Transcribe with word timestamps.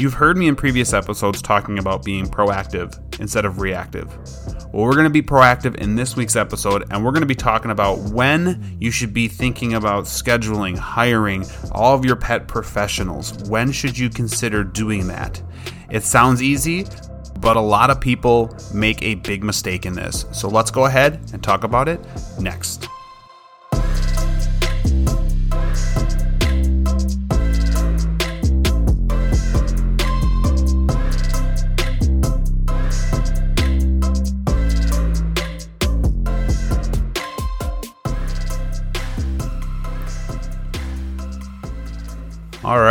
You've 0.00 0.14
heard 0.14 0.36
me 0.36 0.46
in 0.46 0.54
previous 0.54 0.92
episodes 0.92 1.42
talking 1.42 1.80
about 1.80 2.04
being 2.04 2.26
proactive 2.26 2.96
instead 3.18 3.44
of 3.44 3.60
reactive. 3.60 4.06
Well, 4.72 4.84
we're 4.84 4.92
going 4.92 5.02
to 5.02 5.10
be 5.10 5.22
proactive 5.22 5.74
in 5.74 5.96
this 5.96 6.14
week's 6.14 6.36
episode, 6.36 6.84
and 6.92 7.04
we're 7.04 7.10
going 7.10 7.22
to 7.22 7.26
be 7.26 7.34
talking 7.34 7.72
about 7.72 7.98
when 8.12 8.76
you 8.78 8.92
should 8.92 9.12
be 9.12 9.26
thinking 9.26 9.74
about 9.74 10.04
scheduling, 10.04 10.78
hiring 10.78 11.44
all 11.72 11.96
of 11.96 12.04
your 12.04 12.14
pet 12.14 12.46
professionals. 12.46 13.32
When 13.48 13.72
should 13.72 13.98
you 13.98 14.08
consider 14.08 14.62
doing 14.62 15.08
that? 15.08 15.42
It 15.90 16.04
sounds 16.04 16.44
easy, 16.44 16.86
but 17.40 17.56
a 17.56 17.60
lot 17.60 17.90
of 17.90 18.00
people 18.00 18.56
make 18.72 19.02
a 19.02 19.16
big 19.16 19.42
mistake 19.42 19.84
in 19.84 19.94
this. 19.94 20.26
So 20.30 20.48
let's 20.48 20.70
go 20.70 20.84
ahead 20.84 21.20
and 21.32 21.42
talk 21.42 21.64
about 21.64 21.88
it 21.88 21.98
next. 22.38 22.86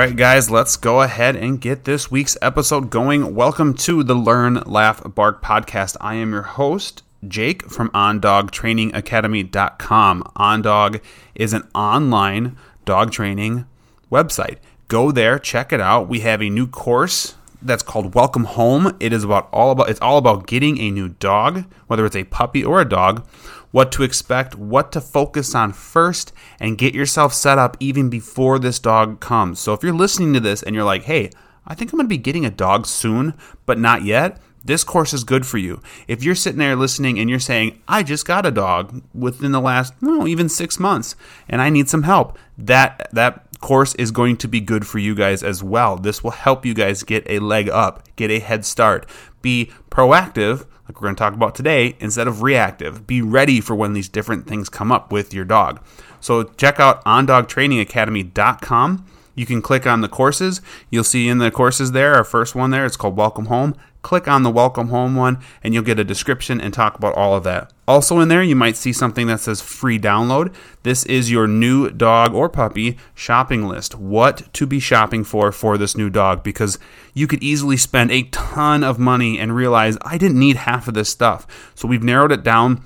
Right, 0.08 0.16
guys, 0.16 0.50
let's 0.50 0.78
go 0.78 1.02
ahead 1.02 1.36
and 1.36 1.60
get 1.60 1.84
this 1.84 2.10
week's 2.10 2.38
episode 2.42 2.90
going. 2.90 3.36
Welcome 3.36 3.74
to 3.74 4.06
the 4.06 4.14
Learn, 4.14 4.64
Laugh, 4.66 5.02
Bark 5.14 5.44
podcast. 5.44 5.98
I 6.00 6.16
am 6.16 6.32
your 6.32 6.44
host, 6.44 7.04
Jake 7.28 7.70
from 7.70 7.90
OnDogTrainingAcademy.com. 7.90 10.32
OnDog 10.38 11.02
is 11.36 11.52
an 11.52 11.68
online 11.76 12.56
dog 12.86 13.12
training 13.12 13.66
website. 14.10 14.60
Go 14.88 15.12
there, 15.12 15.38
check 15.38 15.74
it 15.74 15.82
out. 15.82 16.08
We 16.08 16.22
have 16.22 16.42
a 16.42 16.50
new 16.50 16.68
course 16.68 17.36
that's 17.62 17.84
called 17.84 18.16
Welcome 18.16 18.46
Home. 18.46 18.96
It 19.02 19.12
is 19.12 19.26
about 19.26 19.50
all 19.52 19.72
about 19.72 19.90
it's 19.90 20.00
all 20.00 20.18
about 20.18 20.48
getting 20.48 20.80
a 20.80 20.90
new 20.90 21.10
dog, 21.10 21.66
whether 21.88 22.06
it's 22.06 22.16
a 22.16 22.24
puppy 22.24 22.64
or 22.64 22.80
a 22.80 22.88
dog 22.88 23.28
what 23.72 23.92
to 23.94 24.04
expect, 24.04 24.56
what 24.56 24.92
to 24.92 25.02
focus 25.02 25.54
on 25.56 25.74
first, 25.74 26.34
and 26.60 26.78
get 26.78 26.96
yourself 26.96 27.34
set 27.34 27.58
up 27.58 27.78
even 27.80 28.10
before 28.10 28.60
this 28.60 28.80
dog 28.80 29.20
comes. 29.20 29.60
So 29.60 29.74
if 29.74 29.84
you're 29.84 29.94
listening 29.94 30.34
to 30.34 30.40
this 30.40 30.64
and 30.64 30.76
you're 30.76 30.84
like, 30.84 31.04
hey, 31.04 31.32
I 31.66 31.76
think 31.76 31.92
I'm 31.92 31.98
going 31.98 32.06
to 32.06 32.10
be 32.10 32.18
getting 32.18 32.46
a 32.46 32.52
dog 32.52 32.86
soon, 32.86 33.34
but 33.66 33.78
not 33.78 34.04
yet, 34.04 34.40
this 34.64 34.84
course 34.84 35.14
is 35.14 35.24
good 35.24 35.46
for 35.46 35.58
you. 35.58 35.82
If 36.08 36.24
you're 36.24 36.36
sitting 36.36 36.60
there 36.60 36.76
listening 36.76 37.20
and 37.20 37.30
you're 37.30 37.40
saying, 37.40 37.82
I 37.88 38.04
just 38.04 38.26
got 38.26 38.46
a 38.46 38.52
dog 38.52 39.02
within 39.14 39.52
the 39.52 39.62
last, 39.62 39.94
well, 40.02 40.28
even 40.28 40.50
six 40.50 40.80
months, 40.80 41.16
and 41.48 41.62
I 41.62 41.70
need 41.70 41.90
some 41.90 42.04
help, 42.04 42.38
that, 42.58 43.10
that 43.14 43.48
course 43.60 43.96
is 43.96 44.12
going 44.12 44.38
to 44.38 44.48
be 44.48 44.60
good 44.60 44.86
for 44.86 45.00
you 45.00 45.16
guys 45.16 45.42
as 45.44 45.64
well. 45.64 45.98
This 45.98 46.24
will 46.24 46.32
help 46.32 46.66
you 46.66 46.74
guys 46.74 47.04
get 47.04 47.24
a 47.30 47.40
leg 47.40 47.70
up, 47.70 48.04
get 48.16 48.30
a 48.30 48.40
head 48.40 48.66
start, 48.66 49.08
be 49.42 49.72
proactive 49.90 50.66
like 50.88 51.02
we're 51.02 51.08
going 51.08 51.16
to 51.16 51.20
talk 51.20 51.34
about 51.34 51.56
today, 51.56 51.96
instead 52.00 52.28
of 52.28 52.42
reactive. 52.42 53.06
Be 53.06 53.22
ready 53.22 53.60
for 53.60 53.76
when 53.76 53.94
these 53.94 54.08
different 54.08 54.48
things 54.48 54.70
come 54.70 54.92
up 54.92 55.12
with 55.12 55.34
your 55.34 55.46
dog. 55.46 55.82
So 56.22 56.44
check 56.44 56.80
out 56.80 57.04
ondogtrainingacademy.com. 57.06 59.06
You 59.36 59.46
can 59.46 59.62
click 59.62 59.86
on 59.86 60.02
the 60.02 60.08
courses. 60.08 60.62
You'll 60.90 61.04
see 61.04 61.28
in 61.28 61.38
the 61.38 61.52
courses 61.52 61.92
there, 61.92 62.16
our 62.16 62.24
first 62.24 62.56
one 62.56 62.72
there, 62.72 62.86
it's 62.86 62.98
called 62.98 63.16
Welcome 63.16 63.46
Home. 63.46 63.76
Click 64.08 64.30
on 64.30 64.44
the 64.44 64.50
Welcome 64.50 64.88
Home 64.88 65.18
one, 65.18 65.40
and 65.62 65.74
you'll 65.74 65.84
get 65.84 66.00
a 66.00 66.04
description 66.06 66.62
and 66.62 66.74
talk 66.74 66.98
about 66.98 67.14
all 67.16 67.36
of 67.36 67.44
that. 67.44 67.74
Also, 67.90 68.22
in 68.22 68.30
there, 68.30 68.42
you 68.42 68.56
might 68.56 68.78
see 68.78 68.94
something 68.94 69.28
that 69.28 69.42
says 69.42 69.60
free 69.60 70.00
download. 70.00 70.56
This 70.84 71.06
is 71.08 71.30
your 71.30 71.46
new 71.46 71.90
dog 71.90 72.34
or 72.34 72.48
puppy 72.48 72.98
shopping 73.14 73.68
list. 73.68 73.96
What 73.96 74.54
to 74.54 74.66
be 74.66 74.80
shopping 74.80 75.26
for 75.26 75.52
for 75.52 75.78
this 75.78 75.98
new 75.98 76.10
dog, 76.10 76.42
because 76.42 76.80
you 77.14 77.28
could 77.28 77.44
easily 77.44 77.76
spend 77.76 78.12
a 78.12 78.24
ton 78.30 78.82
of 78.82 78.98
money 78.98 79.38
and 79.38 79.54
realize 79.54 79.98
I 80.04 80.18
didn't 80.18 80.40
need 80.40 80.56
half 80.56 80.88
of 80.88 80.94
this 80.94 81.10
stuff. 81.10 81.46
So, 81.76 81.86
we've 81.86 82.02
narrowed 82.02 82.32
it 82.32 82.44
down 82.44 82.86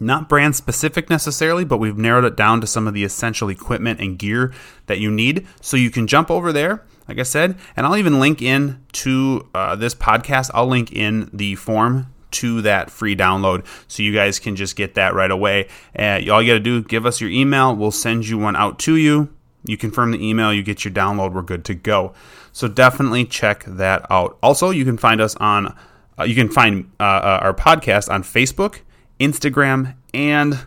not 0.00 0.28
brand 0.28 0.56
specific 0.56 1.08
necessarily, 1.08 1.64
but 1.64 1.78
we've 1.78 1.98
narrowed 1.98 2.24
it 2.24 2.36
down 2.36 2.60
to 2.60 2.66
some 2.66 2.88
of 2.88 2.94
the 2.94 3.04
essential 3.04 3.48
equipment 3.48 4.00
and 4.00 4.18
gear 4.18 4.52
that 4.86 4.98
you 4.98 5.10
need. 5.10 5.46
So 5.60 5.76
you 5.76 5.90
can 5.90 6.06
jump 6.06 6.30
over 6.30 6.52
there, 6.52 6.84
like 7.08 7.18
I 7.18 7.22
said, 7.22 7.58
and 7.76 7.86
I'll 7.86 7.96
even 7.96 8.20
link 8.20 8.42
in 8.42 8.84
to 8.92 9.48
uh, 9.54 9.76
this 9.76 9.94
podcast. 9.94 10.50
I'll 10.54 10.66
link 10.66 10.92
in 10.92 11.30
the 11.32 11.54
form 11.54 12.12
to 12.30 12.60
that 12.62 12.90
free 12.90 13.16
download 13.16 13.64
so 13.88 14.02
you 14.02 14.12
guys 14.12 14.38
can 14.38 14.54
just 14.54 14.76
get 14.76 14.94
that 14.94 15.14
right 15.14 15.30
away. 15.30 15.68
Uh, 15.98 16.20
all 16.30 16.42
you 16.42 16.52
got 16.52 16.54
to 16.54 16.60
do, 16.60 16.82
give 16.82 17.06
us 17.06 17.20
your 17.20 17.30
email. 17.30 17.74
We'll 17.74 17.90
send 17.90 18.28
you 18.28 18.36
one 18.36 18.54
out 18.54 18.78
to 18.80 18.96
you. 18.96 19.34
You 19.64 19.76
confirm 19.76 20.12
the 20.12 20.24
email, 20.24 20.52
you 20.52 20.62
get 20.62 20.84
your 20.84 20.94
download, 20.94 21.32
we're 21.32 21.42
good 21.42 21.64
to 21.66 21.74
go. 21.74 22.14
So 22.52 22.68
definitely 22.68 23.24
check 23.24 23.64
that 23.66 24.06
out. 24.10 24.38
Also, 24.42 24.70
you 24.70 24.84
can 24.84 24.96
find 24.96 25.20
us 25.20 25.34
on, 25.36 25.76
uh, 26.18 26.24
you 26.24 26.34
can 26.34 26.48
find 26.48 26.90
uh, 27.00 27.02
uh 27.02 27.40
our 27.42 27.54
podcast 27.54 28.08
on 28.08 28.22
Facebook 28.22 28.80
Instagram, 29.20 29.94
and 30.14 30.58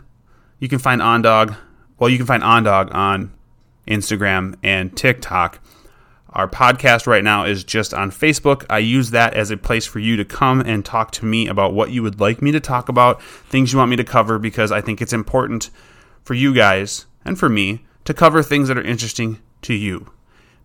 you 0.58 0.68
can 0.68 0.78
find 0.78 1.00
OnDog. 1.00 1.56
Well, 1.98 2.10
you 2.10 2.18
can 2.18 2.26
find 2.26 2.42
OnDog 2.42 2.94
on 2.94 3.32
Instagram 3.88 4.56
and 4.62 4.96
TikTok. 4.96 5.58
Our 6.32 6.48
podcast 6.48 7.06
right 7.06 7.22
now 7.22 7.44
is 7.44 7.62
just 7.62 7.92
on 7.92 8.10
Facebook. 8.10 8.64
I 8.70 8.78
use 8.78 9.10
that 9.10 9.34
as 9.34 9.50
a 9.50 9.56
place 9.56 9.84
for 9.84 9.98
you 9.98 10.16
to 10.16 10.24
come 10.24 10.60
and 10.60 10.84
talk 10.84 11.10
to 11.12 11.26
me 11.26 11.46
about 11.46 11.74
what 11.74 11.90
you 11.90 12.02
would 12.02 12.20
like 12.20 12.40
me 12.40 12.52
to 12.52 12.60
talk 12.60 12.88
about, 12.88 13.22
things 13.22 13.72
you 13.72 13.78
want 13.78 13.90
me 13.90 13.96
to 13.96 14.04
cover, 14.04 14.38
because 14.38 14.72
I 14.72 14.80
think 14.80 15.02
it's 15.02 15.12
important 15.12 15.70
for 16.22 16.34
you 16.34 16.54
guys 16.54 17.06
and 17.24 17.38
for 17.38 17.48
me 17.48 17.84
to 18.04 18.14
cover 18.14 18.42
things 18.42 18.68
that 18.68 18.78
are 18.78 18.82
interesting 18.82 19.40
to 19.62 19.74
you. 19.74 20.10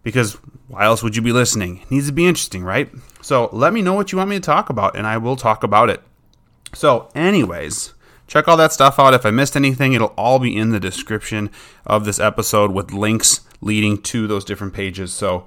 Because 0.04 0.34
why 0.68 0.86
else 0.86 1.04
would 1.04 1.18
you 1.18 1.22
be 1.22 1.34
listening? 1.34 1.80
It 1.82 1.92
needs 1.92 2.08
to 2.08 2.14
be 2.14 2.28
interesting, 2.28 2.64
right? 2.64 2.90
So 3.22 3.50
let 3.52 3.74
me 3.74 3.82
know 3.82 3.94
what 3.94 4.12
you 4.12 4.18
want 4.18 4.30
me 4.30 4.38
to 4.38 4.42
talk 4.42 4.70
about, 4.70 4.96
and 4.96 5.06
I 5.06 5.18
will 5.18 5.36
talk 5.36 5.64
about 5.64 5.90
it. 5.90 6.02
So, 6.74 7.10
anyways, 7.14 7.94
check 8.28 8.48
all 8.48 8.58
that 8.58 8.72
stuff 8.72 9.00
out. 9.00 9.14
If 9.14 9.26
I 9.26 9.32
missed 9.32 9.58
anything, 9.58 9.94
it'll 9.94 10.14
all 10.18 10.40
be 10.40 10.56
in 10.56 10.70
the 10.70 10.80
description 10.80 11.50
of 11.86 12.06
this 12.06 12.20
episode 12.20 12.72
with 12.72 12.94
links 12.94 13.42
leading 13.62 14.02
to 14.04 14.28
those 14.28 14.46
different 14.46 14.74
pages. 14.74 15.14
So, 15.14 15.46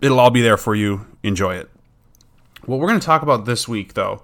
it'll 0.00 0.20
all 0.20 0.30
be 0.30 0.42
there 0.42 0.56
for 0.56 0.74
you. 0.74 1.06
Enjoy 1.22 1.54
it. 1.56 1.70
What 2.64 2.80
we're 2.80 2.88
going 2.88 3.00
to 3.00 3.06
talk 3.06 3.22
about 3.22 3.44
this 3.44 3.68
week, 3.68 3.94
though, 3.94 4.22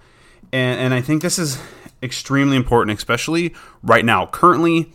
and, 0.53 0.81
and 0.81 0.95
I 0.95 1.01
think 1.01 1.23
this 1.23 1.39
is 1.39 1.61
extremely 2.03 2.57
important, 2.57 2.97
especially 2.99 3.55
right 3.83 4.05
now, 4.05 4.27
currently 4.27 4.93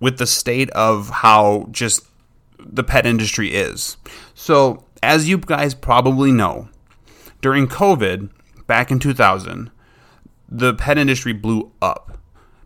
with 0.00 0.18
the 0.18 0.26
state 0.26 0.70
of 0.70 1.08
how 1.10 1.68
just 1.70 2.02
the 2.58 2.84
pet 2.84 3.06
industry 3.06 3.54
is. 3.54 3.96
So, 4.34 4.84
as 5.02 5.28
you 5.28 5.38
guys 5.38 5.74
probably 5.74 6.32
know, 6.32 6.68
during 7.40 7.68
COVID 7.68 8.30
back 8.66 8.90
in 8.90 8.98
2000, 8.98 9.70
the 10.48 10.74
pet 10.74 10.98
industry 10.98 11.32
blew 11.32 11.70
up. 11.80 12.18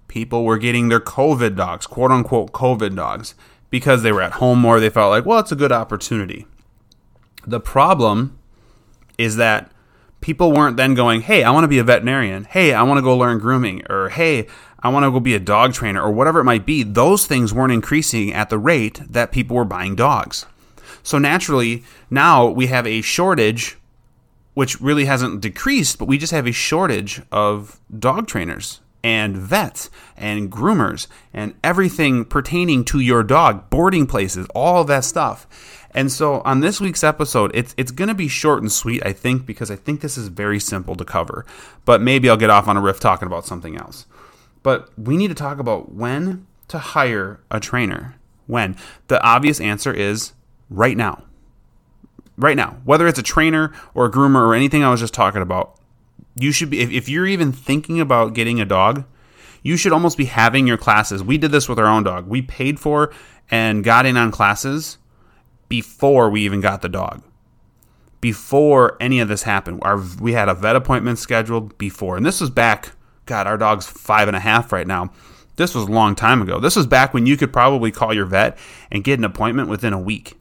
People 0.08 0.44
were 0.44 0.58
getting 0.58 0.88
their 0.88 1.00
COVID 1.00 1.56
dogs, 1.56 1.86
quote 1.86 2.10
unquote 2.10 2.52
COVID 2.52 2.96
dogs, 2.96 3.34
because 3.72 4.02
they 4.02 4.12
were 4.12 4.22
at 4.22 4.32
home 4.32 4.60
more. 4.60 4.78
They 4.78 4.90
felt 4.90 5.10
like, 5.10 5.24
well, 5.24 5.38
it's 5.40 5.50
a 5.50 5.56
good 5.56 5.72
opportunity. 5.72 6.46
The 7.46 7.58
problem 7.58 8.38
is 9.16 9.36
that 9.36 9.72
people 10.20 10.52
weren't 10.52 10.76
then 10.76 10.94
going, 10.94 11.22
hey, 11.22 11.42
I 11.42 11.50
want 11.50 11.64
to 11.64 11.68
be 11.68 11.78
a 11.78 11.84
veterinarian. 11.84 12.44
Hey, 12.44 12.74
I 12.74 12.82
want 12.82 12.98
to 12.98 13.02
go 13.02 13.16
learn 13.16 13.38
grooming. 13.38 13.82
Or 13.88 14.10
hey, 14.10 14.46
I 14.80 14.90
want 14.90 15.04
to 15.04 15.10
go 15.10 15.20
be 15.20 15.34
a 15.34 15.40
dog 15.40 15.72
trainer 15.72 16.02
or 16.02 16.12
whatever 16.12 16.38
it 16.38 16.44
might 16.44 16.66
be. 16.66 16.82
Those 16.82 17.26
things 17.26 17.54
weren't 17.54 17.72
increasing 17.72 18.32
at 18.32 18.50
the 18.50 18.58
rate 18.58 19.00
that 19.08 19.32
people 19.32 19.56
were 19.56 19.64
buying 19.64 19.96
dogs. 19.96 20.44
So 21.02 21.16
naturally, 21.16 21.82
now 22.10 22.46
we 22.46 22.66
have 22.66 22.86
a 22.86 23.00
shortage 23.00 23.78
which 24.52 24.82
really 24.82 25.06
hasn't 25.06 25.40
decreased, 25.40 25.98
but 25.98 26.04
we 26.04 26.18
just 26.18 26.32
have 26.32 26.46
a 26.46 26.52
shortage 26.52 27.22
of 27.32 27.80
dog 27.98 28.26
trainers 28.26 28.80
and 29.04 29.36
vets 29.36 29.90
and 30.16 30.50
groomers 30.50 31.06
and 31.32 31.54
everything 31.62 32.24
pertaining 32.24 32.84
to 32.86 33.00
your 33.00 33.22
dog, 33.22 33.68
boarding 33.70 34.06
places, 34.06 34.46
all 34.54 34.84
that 34.84 35.04
stuff. 35.04 35.46
And 35.94 36.10
so 36.10 36.40
on 36.42 36.60
this 36.60 36.80
week's 36.80 37.04
episode, 37.04 37.50
it's 37.54 37.74
it's 37.76 37.90
going 37.90 38.08
to 38.08 38.14
be 38.14 38.28
short 38.28 38.62
and 38.62 38.72
sweet, 38.72 39.04
I 39.04 39.12
think, 39.12 39.44
because 39.44 39.70
I 39.70 39.76
think 39.76 40.00
this 40.00 40.16
is 40.16 40.28
very 40.28 40.58
simple 40.58 40.94
to 40.94 41.04
cover. 41.04 41.44
But 41.84 42.00
maybe 42.00 42.30
I'll 42.30 42.36
get 42.36 42.50
off 42.50 42.68
on 42.68 42.76
a 42.76 42.80
riff 42.80 43.00
talking 43.00 43.26
about 43.26 43.44
something 43.44 43.76
else. 43.76 44.06
But 44.62 44.90
we 44.98 45.16
need 45.16 45.28
to 45.28 45.34
talk 45.34 45.58
about 45.58 45.92
when 45.92 46.46
to 46.68 46.78
hire 46.78 47.40
a 47.50 47.60
trainer. 47.60 48.16
When? 48.46 48.76
The 49.08 49.22
obvious 49.22 49.60
answer 49.60 49.92
is 49.92 50.32
right 50.70 50.96
now 50.96 51.24
right 52.36 52.56
now, 52.56 52.78
whether 52.84 53.06
it's 53.06 53.18
a 53.18 53.22
trainer 53.22 53.72
or 53.94 54.06
a 54.06 54.10
groomer 54.10 54.46
or 54.46 54.54
anything 54.54 54.82
I 54.84 54.90
was 54.90 55.00
just 55.00 55.14
talking 55.14 55.42
about, 55.42 55.78
you 56.36 56.52
should 56.52 56.70
be, 56.70 56.80
if, 56.80 56.90
if 56.90 57.08
you're 57.08 57.26
even 57.26 57.52
thinking 57.52 58.00
about 58.00 58.34
getting 58.34 58.60
a 58.60 58.64
dog, 58.64 59.04
you 59.62 59.76
should 59.76 59.92
almost 59.92 60.18
be 60.18 60.24
having 60.24 60.66
your 60.66 60.78
classes. 60.78 61.22
We 61.22 61.38
did 61.38 61.52
this 61.52 61.68
with 61.68 61.78
our 61.78 61.86
own 61.86 62.02
dog. 62.02 62.26
We 62.26 62.42
paid 62.42 62.80
for 62.80 63.12
and 63.50 63.84
got 63.84 64.06
in 64.06 64.16
on 64.16 64.30
classes 64.30 64.98
before 65.68 66.30
we 66.30 66.42
even 66.44 66.60
got 66.60 66.82
the 66.82 66.88
dog. 66.88 67.22
Before 68.20 68.96
any 69.00 69.20
of 69.20 69.28
this 69.28 69.42
happened, 69.42 69.80
our, 69.82 70.02
we 70.20 70.32
had 70.32 70.48
a 70.48 70.54
vet 70.54 70.76
appointment 70.76 71.18
scheduled 71.18 71.76
before. 71.78 72.16
And 72.16 72.24
this 72.26 72.40
was 72.40 72.50
back, 72.50 72.92
God, 73.26 73.46
our 73.46 73.58
dog's 73.58 73.86
five 73.86 74.28
and 74.28 74.36
a 74.36 74.40
half 74.40 74.72
right 74.72 74.86
now. 74.86 75.12
This 75.56 75.74
was 75.74 75.84
a 75.84 75.92
long 75.92 76.14
time 76.14 76.40
ago. 76.42 76.60
This 76.60 76.76
was 76.76 76.86
back 76.86 77.12
when 77.12 77.26
you 77.26 77.36
could 77.36 77.52
probably 77.52 77.90
call 77.90 78.14
your 78.14 78.26
vet 78.26 78.58
and 78.90 79.04
get 79.04 79.18
an 79.18 79.24
appointment 79.24 79.68
within 79.68 79.92
a 79.92 80.00
week 80.00 80.36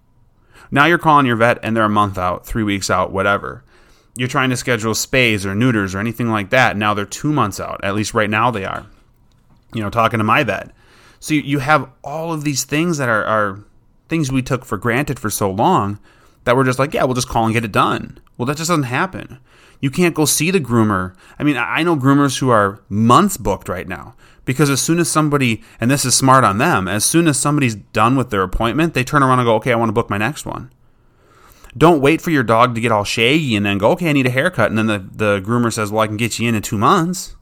Now 0.71 0.85
you're 0.85 0.97
calling 0.97 1.25
your 1.25 1.35
vet 1.35 1.59
and 1.63 1.75
they're 1.75 1.83
a 1.83 1.89
month 1.89 2.17
out, 2.17 2.45
three 2.45 2.63
weeks 2.63 2.89
out, 2.89 3.11
whatever. 3.11 3.63
You're 4.15 4.27
trying 4.27 4.49
to 4.49 4.57
schedule 4.57 4.93
spays 4.93 5.45
or 5.45 5.55
neuters 5.55 5.95
or 5.95 5.99
anything 5.99 6.29
like 6.29 6.49
that. 6.49 6.77
Now 6.77 6.93
they're 6.93 7.05
two 7.05 7.31
months 7.31 7.59
out. 7.59 7.83
At 7.83 7.95
least 7.95 8.13
right 8.13 8.29
now 8.29 8.51
they 8.51 8.65
are. 8.65 8.85
You 9.73 9.81
know, 9.81 9.89
talking 9.89 10.17
to 10.17 10.23
my 10.23 10.43
vet. 10.43 10.71
So 11.19 11.33
you 11.33 11.59
have 11.59 11.89
all 12.03 12.33
of 12.33 12.43
these 12.43 12.65
things 12.65 12.97
that 12.97 13.07
are, 13.07 13.23
are 13.23 13.63
things 14.09 14.31
we 14.31 14.41
took 14.41 14.65
for 14.65 14.77
granted 14.77 15.19
for 15.19 15.29
so 15.29 15.49
long 15.49 15.99
that 16.43 16.55
we're 16.55 16.65
just 16.65 16.79
like, 16.79 16.93
yeah, 16.93 17.03
we'll 17.03 17.13
just 17.13 17.29
call 17.29 17.45
and 17.45 17.53
get 17.53 17.63
it 17.63 17.71
done. 17.71 18.19
Well, 18.37 18.47
that 18.47 18.57
just 18.57 18.69
doesn't 18.69 18.83
happen. 18.83 19.39
You 19.79 19.91
can't 19.91 20.15
go 20.15 20.25
see 20.25 20.51
the 20.51 20.59
groomer. 20.59 21.15
I 21.39 21.43
mean, 21.43 21.57
I 21.57 21.83
know 21.83 21.95
groomers 21.95 22.39
who 22.39 22.49
are 22.49 22.81
months 22.89 23.37
booked 23.37 23.69
right 23.69 23.87
now 23.87 24.15
because 24.45 24.69
as 24.69 24.81
soon 24.81 24.99
as 24.99 25.09
somebody, 25.09 25.63
and 25.79 25.89
this 25.89 26.05
is 26.05 26.15
smart 26.15 26.43
on 26.43 26.57
them, 26.57 26.87
as 26.87 27.05
soon 27.05 27.27
as 27.27 27.39
somebody's 27.39 27.75
done 27.75 28.15
with 28.15 28.29
their 28.29 28.43
appointment, 28.43 28.93
they 28.93 29.03
turn 29.03 29.23
around 29.23 29.39
and 29.39 29.45
go, 29.45 29.55
okay, 29.55 29.71
I 29.71 29.75
want 29.75 29.89
to 29.89 29.93
book 29.93 30.09
my 30.09 30.17
next 30.17 30.45
one. 30.45 30.71
Don't 31.77 32.01
wait 32.01 32.21
for 32.21 32.31
your 32.31 32.44
dog 32.44 32.75
to 32.75 32.81
get 32.81 32.91
all 32.91 33.03
shaggy 33.03 33.56
and 33.56 33.65
then 33.65 33.77
go, 33.77 33.91
okay, 33.91 34.09
I 34.09 34.13
need 34.13 34.27
a 34.27 34.31
haircut. 34.31 34.69
And 34.69 34.77
then 34.77 34.88
the, 34.88 35.00
the 35.00 35.41
groomer 35.41 35.71
says, 35.71 35.91
well, 35.91 36.01
I 36.01 36.07
can 36.07 36.18
get 36.18 36.38
you 36.38 36.47
in 36.50 36.56
in 36.56 36.62
two 36.62 36.77
months. 36.77 37.35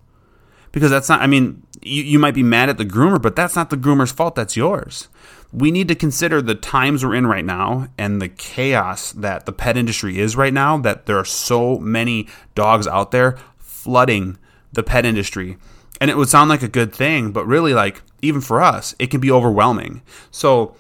Because 0.72 0.92
that's 0.92 1.10
not, 1.10 1.22
I 1.22 1.28
mean, 1.28 1.64
you, 1.82 2.04
you 2.04 2.20
might 2.20 2.36
be 2.36 2.44
mad 2.44 2.70
at 2.70 2.78
the 2.78 2.86
groomer, 2.86 3.20
but 3.20 3.36
that's 3.36 3.56
not 3.56 3.72
the 3.72 3.78
groomer's 3.78 4.12
fault. 4.12 4.36
That's 4.36 4.56
yours. 4.56 5.08
We 5.52 5.72
need 5.72 5.88
to 5.88 5.96
consider 5.96 6.44
the 6.44 6.54
times 6.54 7.04
we're 7.04 7.16
in 7.16 7.26
right 7.26 7.44
now 7.44 7.88
and 7.98 8.22
the 8.22 8.30
chaos 8.30 9.12
that 9.14 9.48
the 9.48 9.52
pet 9.52 9.78
industry 9.78 10.20
is 10.20 10.36
right 10.36 10.54
now, 10.54 10.78
that 10.78 11.08
there 11.08 11.18
are 11.18 11.26
so 11.26 11.80
many 11.80 12.28
dogs 12.54 12.86
out 12.86 13.10
there 13.10 13.40
flooding 13.58 14.38
the 14.72 14.84
pet 14.84 15.06
industry 15.06 15.58
and 16.00 16.10
it 16.10 16.18
would 16.18 16.30
sound 16.30 16.50
like 16.50 16.64
a 16.64 16.68
good 16.68 16.94
thing, 16.94 17.32
but 17.32 17.46
really, 17.46 17.74
like, 17.74 18.02
even 18.22 18.42
for 18.42 18.62
us, 18.62 18.96
it 19.00 19.08
can 19.08 19.20
be 19.20 19.32
overwhelming. 19.32 20.02
So, 20.32 20.76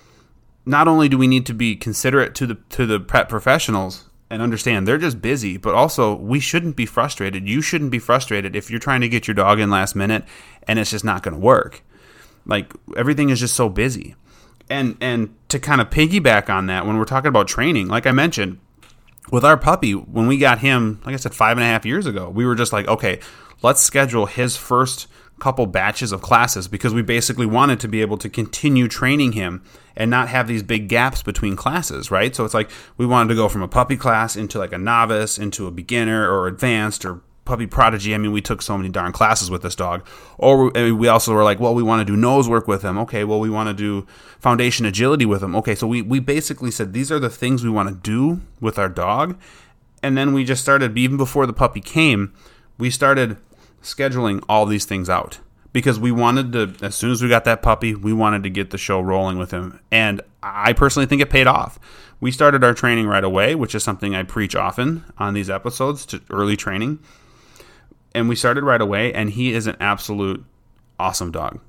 not 0.69 0.87
only 0.87 1.09
do 1.09 1.17
we 1.17 1.27
need 1.27 1.47
to 1.47 1.53
be 1.53 1.75
considerate 1.75 2.35
to 2.35 2.45
the 2.45 2.55
to 2.69 2.85
the 2.85 2.99
pet 2.99 3.27
professionals 3.27 4.05
and 4.29 4.41
understand 4.41 4.87
they're 4.87 4.99
just 4.99 5.19
busy, 5.19 5.57
but 5.57 5.73
also 5.73 6.13
we 6.13 6.39
shouldn't 6.39 6.75
be 6.75 6.85
frustrated. 6.85 7.49
You 7.49 7.61
shouldn't 7.61 7.89
be 7.89 7.97
frustrated 7.97 8.55
if 8.55 8.69
you're 8.69 8.79
trying 8.79 9.01
to 9.01 9.09
get 9.09 9.27
your 9.27 9.33
dog 9.33 9.59
in 9.59 9.71
last 9.71 9.95
minute 9.95 10.23
and 10.67 10.77
it's 10.77 10.91
just 10.91 11.03
not 11.03 11.23
going 11.23 11.33
to 11.33 11.39
work. 11.39 11.81
Like 12.45 12.71
everything 12.95 13.29
is 13.29 13.39
just 13.39 13.55
so 13.55 13.67
busy. 13.67 14.15
And 14.69 14.95
and 15.01 15.35
to 15.49 15.57
kind 15.57 15.81
of 15.81 15.89
piggyback 15.89 16.49
on 16.49 16.67
that, 16.67 16.85
when 16.85 16.97
we're 16.97 17.05
talking 17.05 17.29
about 17.29 17.47
training, 17.47 17.87
like 17.87 18.05
I 18.05 18.11
mentioned, 18.11 18.59
with 19.31 19.43
our 19.43 19.57
puppy, 19.57 19.93
when 19.93 20.27
we 20.27 20.37
got 20.37 20.59
him, 20.59 21.01
like 21.03 21.13
I 21.13 21.17
said, 21.17 21.33
five 21.33 21.57
and 21.57 21.63
a 21.63 21.67
half 21.67 21.83
years 21.83 22.05
ago, 22.05 22.29
we 22.29 22.45
were 22.45 22.53
just 22.53 22.71
like, 22.71 22.87
okay, 22.87 23.19
let's 23.63 23.81
schedule 23.81 24.27
his 24.27 24.55
first 24.55 25.07
couple 25.39 25.65
batches 25.65 26.11
of 26.11 26.21
classes 26.21 26.67
because 26.67 26.93
we 26.93 27.01
basically 27.01 27.45
wanted 27.45 27.79
to 27.79 27.87
be 27.87 28.01
able 28.01 28.17
to 28.17 28.29
continue 28.29 28.87
training 28.87 29.31
him 29.31 29.63
and 29.95 30.11
not 30.11 30.29
have 30.29 30.47
these 30.47 30.63
big 30.63 30.87
gaps 30.87 31.23
between 31.23 31.55
classes, 31.55 32.11
right? 32.11 32.35
So 32.35 32.45
it's 32.45 32.53
like 32.53 32.69
we 32.97 33.05
wanted 33.05 33.29
to 33.29 33.35
go 33.35 33.49
from 33.49 33.61
a 33.61 33.67
puppy 33.67 33.97
class 33.97 34.35
into 34.35 34.59
like 34.59 34.73
a 34.73 34.77
novice, 34.77 35.37
into 35.37 35.67
a 35.67 35.71
beginner 35.71 36.29
or 36.29 36.47
advanced 36.47 37.05
or 37.05 37.21
puppy 37.49 37.65
prodigy. 37.65 38.13
I 38.13 38.19
mean, 38.19 38.31
we 38.31 38.41
took 38.41 38.61
so 38.61 38.77
many 38.77 38.89
darn 38.89 39.11
classes 39.11 39.49
with 39.49 39.63
this 39.63 39.75
dog. 39.75 40.07
Or 40.37 40.69
we 40.71 41.07
also 41.07 41.33
were 41.33 41.43
like, 41.43 41.59
well, 41.59 41.73
we 41.73 41.81
want 41.81 41.99
to 41.99 42.05
do 42.05 42.15
nose 42.15 42.47
work 42.47 42.67
with 42.67 42.83
him. 42.83 42.97
Okay, 42.99 43.23
well, 43.23 43.39
we 43.39 43.49
want 43.49 43.67
to 43.67 43.73
do 43.73 44.07
foundation 44.39 44.85
agility 44.85 45.25
with 45.25 45.41
him. 45.41 45.55
Okay, 45.55 45.73
so 45.73 45.87
we, 45.87 46.03
we 46.03 46.19
basically 46.19 46.69
said 46.69 46.93
these 46.93 47.11
are 47.11 47.19
the 47.19 47.29
things 47.29 47.63
we 47.63 47.69
want 47.71 47.89
to 47.89 47.95
do 47.95 48.41
with 48.61 48.77
our 48.77 48.87
dog. 48.87 49.37
And 50.03 50.15
then 50.15 50.33
we 50.33 50.45
just 50.45 50.61
started, 50.61 50.97
even 50.97 51.17
before 51.17 51.45
the 51.47 51.53
puppy 51.53 51.81
came, 51.81 52.33
we 52.77 52.89
started 52.89 53.37
scheduling 53.81 54.43
all 54.49 54.65
these 54.65 54.85
things 54.85 55.09
out. 55.09 55.39
Because 55.71 55.99
we 55.99 56.11
wanted 56.11 56.51
to 56.53 56.73
as 56.85 56.95
soon 56.95 57.11
as 57.11 57.21
we 57.21 57.29
got 57.29 57.45
that 57.45 57.61
puppy 57.61 57.93
we 57.93 58.11
wanted 58.11 58.41
to 58.43 58.49
get 58.49 58.71
the 58.71 58.77
show 58.77 58.99
rolling 58.99 59.37
with 59.37 59.51
him. 59.51 59.79
And 59.91 60.21
i 60.41 60.73
personally 60.73 61.05
think 61.05 61.21
it 61.21 61.29
paid 61.29 61.47
off. 61.47 61.79
We 62.19 62.31
started 62.31 62.63
our 62.63 62.73
training 62.73 63.07
right 63.07 63.23
away 63.23 63.53
which 63.55 63.75
is 63.75 63.83
something 63.83 64.15
i 64.15 64.23
preach 64.23 64.55
often 64.55 65.03
on 65.17 65.33
these 65.33 65.49
episodes 65.49 66.05
to 66.07 66.21
early 66.31 66.57
training. 66.57 66.99
And 68.15 68.27
we 68.27 68.35
started 68.35 68.63
right 68.63 68.81
away 68.81 69.13
and 69.13 69.29
he 69.29 69.53
is 69.53 69.67
an 69.67 69.77
absolute 69.79 70.43
awesome 70.99 71.31
dog. 71.31 71.59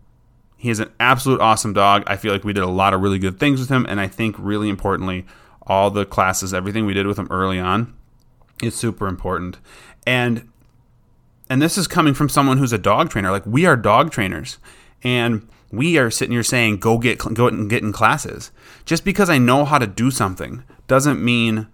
He 0.56 0.70
is 0.70 0.80
an 0.80 0.90
absolute 0.98 1.40
awesome 1.40 1.74
dog. 1.74 2.02
I 2.06 2.16
feel 2.16 2.32
like 2.32 2.44
we 2.44 2.52
did 2.52 2.64
a 2.64 2.68
lot 2.68 2.94
of 2.94 3.02
really 3.02 3.18
good 3.18 3.38
things 3.38 3.60
with 3.60 3.68
him 3.68 3.84
and 3.86 4.00
i 4.00 4.08
think 4.08 4.34
really 4.38 4.70
importantly 4.70 5.26
all 5.66 5.90
the 5.90 6.06
classes 6.06 6.54
everything 6.54 6.86
we 6.86 6.94
did 6.94 7.06
with 7.06 7.18
him 7.18 7.28
early 7.30 7.58
on 7.58 7.94
is 8.62 8.74
super 8.74 9.06
important. 9.06 9.58
And 10.06 10.48
and 11.50 11.60
this 11.60 11.76
is 11.76 11.88
coming 11.88 12.14
from 12.14 12.28
someone 12.28 12.58
who's 12.58 12.72
a 12.72 12.78
dog 12.78 13.10
trainer. 13.10 13.32
Like 13.32 13.44
we 13.44 13.66
are 13.66 13.76
dog 13.76 14.12
trainers, 14.12 14.58
and 15.02 15.46
we 15.72 15.98
are 15.98 16.10
sitting 16.10 16.32
here 16.32 16.44
saying, 16.44 16.78
"Go 16.78 16.96
get 16.96 17.18
go 17.34 17.48
and 17.48 17.68
get 17.68 17.82
in 17.82 17.92
classes." 17.92 18.52
Just 18.86 19.04
because 19.04 19.28
I 19.28 19.38
know 19.38 19.64
how 19.64 19.78
to 19.78 19.86
do 19.86 20.12
something 20.12 20.62
doesn't 20.86 21.22
mean 21.22 21.66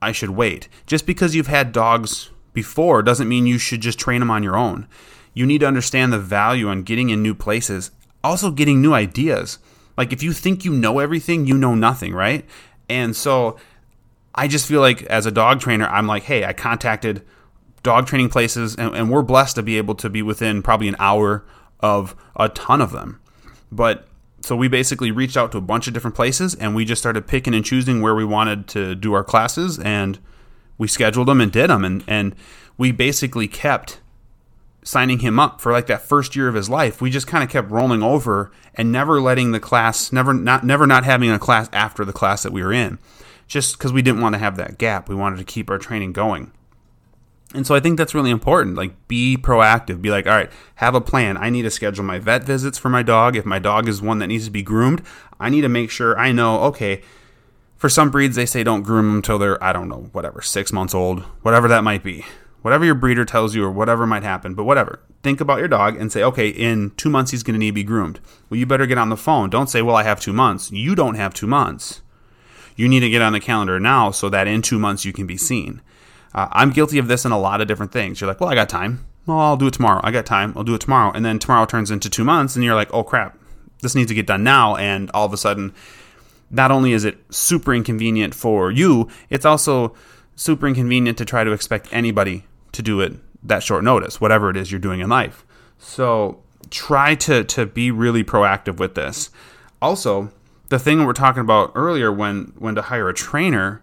I 0.00 0.12
should 0.12 0.30
wait. 0.30 0.68
Just 0.86 1.06
because 1.06 1.34
you've 1.34 1.46
had 1.46 1.72
dogs 1.72 2.30
before 2.54 3.02
doesn't 3.02 3.28
mean 3.28 3.46
you 3.46 3.58
should 3.58 3.82
just 3.82 3.98
train 3.98 4.20
them 4.20 4.30
on 4.30 4.42
your 4.42 4.56
own. 4.56 4.88
You 5.34 5.44
need 5.44 5.58
to 5.58 5.66
understand 5.66 6.12
the 6.12 6.18
value 6.18 6.68
on 6.68 6.82
getting 6.82 7.10
in 7.10 7.22
new 7.22 7.34
places, 7.34 7.90
also 8.24 8.50
getting 8.50 8.80
new 8.80 8.94
ideas. 8.94 9.58
Like 9.96 10.12
if 10.12 10.22
you 10.22 10.32
think 10.32 10.64
you 10.64 10.72
know 10.72 11.00
everything, 11.00 11.46
you 11.46 11.58
know 11.58 11.74
nothing, 11.74 12.14
right? 12.14 12.46
And 12.88 13.14
so 13.14 13.58
I 14.34 14.48
just 14.48 14.66
feel 14.66 14.80
like 14.80 15.02
as 15.02 15.26
a 15.26 15.30
dog 15.30 15.60
trainer, 15.60 15.86
I'm 15.86 16.06
like, 16.06 16.22
hey, 16.22 16.44
I 16.44 16.54
contacted 16.54 17.24
dog 17.82 18.06
training 18.06 18.28
places, 18.30 18.74
and, 18.76 18.94
and 18.94 19.10
we're 19.10 19.22
blessed 19.22 19.56
to 19.56 19.62
be 19.62 19.78
able 19.78 19.94
to 19.96 20.10
be 20.10 20.22
within 20.22 20.62
probably 20.62 20.88
an 20.88 20.96
hour 20.98 21.44
of 21.80 22.14
a 22.36 22.48
ton 22.48 22.80
of 22.80 22.92
them. 22.92 23.20
But 23.70 24.08
so 24.40 24.56
we 24.56 24.68
basically 24.68 25.10
reached 25.10 25.36
out 25.36 25.52
to 25.52 25.58
a 25.58 25.62
bunch 25.62 25.88
of 25.88 25.94
different 25.94 26.16
places 26.16 26.54
and 26.54 26.74
we 26.74 26.84
just 26.84 27.02
started 27.02 27.26
picking 27.26 27.54
and 27.54 27.64
choosing 27.64 28.00
where 28.00 28.14
we 28.14 28.24
wanted 28.24 28.68
to 28.68 28.94
do 28.94 29.12
our 29.12 29.24
classes 29.24 29.78
and 29.78 30.18
we 30.78 30.86
scheduled 30.86 31.28
them 31.28 31.40
and 31.40 31.50
did 31.50 31.68
them 31.70 31.84
and 31.84 32.04
and 32.06 32.34
we 32.76 32.92
basically 32.92 33.48
kept 33.48 34.00
signing 34.84 35.18
him 35.18 35.38
up 35.38 35.60
for 35.60 35.72
like 35.72 35.86
that 35.88 36.00
first 36.00 36.36
year 36.36 36.48
of 36.48 36.54
his 36.54 36.70
life. 36.70 37.00
We 37.00 37.10
just 37.10 37.26
kind 37.26 37.42
of 37.42 37.50
kept 37.50 37.70
rolling 37.70 38.02
over 38.02 38.52
and 38.74 38.92
never 38.92 39.20
letting 39.20 39.50
the 39.50 39.60
class 39.60 40.12
never 40.12 40.32
not 40.32 40.64
never 40.64 40.86
not 40.86 41.04
having 41.04 41.30
a 41.30 41.38
class 41.38 41.68
after 41.72 42.04
the 42.04 42.12
class 42.12 42.42
that 42.44 42.52
we 42.52 42.62
were 42.62 42.72
in 42.72 42.98
just 43.48 43.76
because 43.76 43.92
we 43.92 44.02
didn't 44.02 44.20
want 44.20 44.34
to 44.34 44.38
have 44.38 44.56
that 44.56 44.78
gap. 44.78 45.08
We 45.08 45.14
wanted 45.14 45.38
to 45.38 45.44
keep 45.44 45.68
our 45.68 45.78
training 45.78 46.12
going 46.12 46.52
and 47.54 47.66
so 47.66 47.74
I 47.74 47.80
think 47.80 47.96
that's 47.96 48.14
really 48.14 48.30
important. 48.30 48.76
Like, 48.76 49.08
be 49.08 49.36
proactive. 49.36 50.02
Be 50.02 50.10
like, 50.10 50.26
all 50.26 50.34
right, 50.34 50.50
have 50.76 50.94
a 50.94 51.00
plan. 51.00 51.36
I 51.36 51.48
need 51.48 51.62
to 51.62 51.70
schedule 51.70 52.04
my 52.04 52.18
vet 52.18 52.44
visits 52.44 52.76
for 52.76 52.90
my 52.90 53.02
dog. 53.02 53.36
If 53.36 53.46
my 53.46 53.58
dog 53.58 53.88
is 53.88 54.02
one 54.02 54.18
that 54.18 54.26
needs 54.26 54.44
to 54.44 54.50
be 54.50 54.62
groomed, 54.62 55.02
I 55.40 55.48
need 55.48 55.62
to 55.62 55.68
make 55.68 55.90
sure 55.90 56.18
I 56.18 56.30
know, 56.32 56.60
okay, 56.64 57.02
for 57.76 57.88
some 57.88 58.10
breeds, 58.10 58.36
they 58.36 58.44
say 58.44 58.64
don't 58.64 58.82
groom 58.82 59.06
them 59.06 59.16
until 59.16 59.38
they're, 59.38 59.62
I 59.62 59.72
don't 59.72 59.88
know, 59.88 60.10
whatever, 60.12 60.42
six 60.42 60.72
months 60.72 60.94
old, 60.94 61.20
whatever 61.42 61.68
that 61.68 61.84
might 61.84 62.02
be. 62.02 62.26
Whatever 62.60 62.84
your 62.84 62.96
breeder 62.96 63.24
tells 63.24 63.54
you 63.54 63.64
or 63.64 63.70
whatever 63.70 64.06
might 64.06 64.24
happen, 64.24 64.54
but 64.54 64.64
whatever. 64.64 65.00
Think 65.22 65.40
about 65.40 65.60
your 65.60 65.68
dog 65.68 65.96
and 65.96 66.12
say, 66.12 66.22
okay, 66.24 66.48
in 66.48 66.90
two 66.96 67.08
months, 67.08 67.30
he's 67.30 67.44
going 67.44 67.54
to 67.54 67.58
need 67.58 67.70
to 67.70 67.74
be 67.74 67.84
groomed. 67.84 68.20
Well, 68.50 68.58
you 68.58 68.66
better 68.66 68.84
get 68.84 68.98
on 68.98 69.10
the 69.10 69.16
phone. 69.16 69.48
Don't 69.48 69.70
say, 69.70 69.80
well, 69.80 69.96
I 69.96 70.02
have 70.02 70.20
two 70.20 70.32
months. 70.32 70.72
You 70.72 70.94
don't 70.94 71.14
have 71.14 71.32
two 71.32 71.46
months. 71.46 72.02
You 72.74 72.88
need 72.88 73.00
to 73.00 73.10
get 73.10 73.22
on 73.22 73.32
the 73.32 73.40
calendar 73.40 73.80
now 73.80 74.10
so 74.10 74.28
that 74.28 74.48
in 74.48 74.60
two 74.60 74.78
months 74.78 75.04
you 75.04 75.12
can 75.12 75.26
be 75.26 75.36
seen. 75.36 75.80
Uh, 76.38 76.46
I'm 76.52 76.70
guilty 76.70 76.98
of 76.98 77.08
this 77.08 77.24
in 77.24 77.32
a 77.32 77.38
lot 77.38 77.60
of 77.60 77.66
different 77.66 77.90
things. 77.90 78.20
You're 78.20 78.28
like, 78.28 78.40
well, 78.40 78.48
I 78.48 78.54
got 78.54 78.68
time. 78.68 79.04
Well, 79.26 79.40
I'll 79.40 79.56
do 79.56 79.66
it 79.66 79.72
tomorrow. 79.72 80.00
I 80.04 80.12
got 80.12 80.24
time. 80.24 80.52
I'll 80.54 80.62
do 80.62 80.76
it 80.76 80.80
tomorrow. 80.80 81.10
And 81.10 81.24
then 81.24 81.40
tomorrow 81.40 81.66
turns 81.66 81.90
into 81.90 82.08
two 82.08 82.22
months, 82.22 82.54
and 82.54 82.64
you're 82.64 82.76
like, 82.76 82.94
oh 82.94 83.02
crap, 83.02 83.36
this 83.82 83.96
needs 83.96 84.06
to 84.10 84.14
get 84.14 84.28
done 84.28 84.44
now. 84.44 84.76
And 84.76 85.10
all 85.10 85.26
of 85.26 85.32
a 85.32 85.36
sudden, 85.36 85.74
not 86.48 86.70
only 86.70 86.92
is 86.92 87.04
it 87.04 87.18
super 87.34 87.74
inconvenient 87.74 88.36
for 88.36 88.70
you, 88.70 89.08
it's 89.30 89.44
also 89.44 89.96
super 90.36 90.68
inconvenient 90.68 91.18
to 91.18 91.24
try 91.24 91.42
to 91.42 91.50
expect 91.50 91.88
anybody 91.90 92.44
to 92.70 92.82
do 92.82 93.00
it 93.00 93.14
that 93.42 93.64
short 93.64 93.82
notice, 93.82 94.20
whatever 94.20 94.48
it 94.48 94.56
is 94.56 94.70
you're 94.70 94.78
doing 94.78 95.00
in 95.00 95.08
life. 95.08 95.44
So 95.78 96.40
try 96.70 97.16
to 97.16 97.42
to 97.42 97.66
be 97.66 97.90
really 97.90 98.22
proactive 98.22 98.76
with 98.78 98.94
this. 98.94 99.30
Also, 99.82 100.30
the 100.68 100.78
thing 100.78 101.04
we're 101.04 101.14
talking 101.14 101.40
about 101.40 101.72
earlier 101.74 102.12
when 102.12 102.52
when 102.58 102.76
to 102.76 102.82
hire 102.82 103.08
a 103.08 103.14
trainer 103.14 103.82